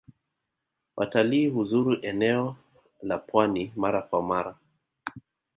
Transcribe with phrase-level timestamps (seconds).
[0.97, 2.55] Watali huzuru enea
[3.01, 4.57] la pwani mara kwa mara.